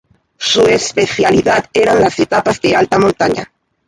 Su 0.39 0.63
especialidad 0.65 1.65
eran 1.75 2.01
las 2.01 2.17
etapas 2.19 2.59
de 2.59 2.75
alta 2.75 2.97
montaña. 2.97 3.51